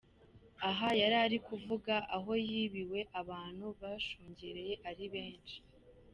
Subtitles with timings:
[0.69, 5.57] Aha yari ari kuva aho yibiwe, abantu bashungereye ari benshi.